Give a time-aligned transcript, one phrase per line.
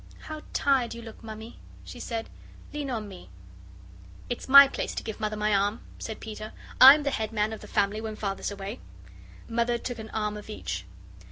[0.21, 2.27] "How tired you look, Mammy," she said;
[2.73, 3.29] "lean on me."
[4.31, 6.53] "It's my place to give Mother my arm," said Peter.
[6.81, 8.79] "I'm the head man of the family when Father's away."
[9.47, 10.85] Mother took an arm of each.